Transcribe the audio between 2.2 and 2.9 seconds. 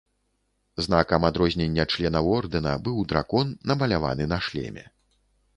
ордэна